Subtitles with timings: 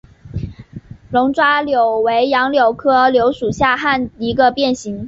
[1.11, 4.99] 龙爪柳为杨柳科柳属旱柳下的一个变型。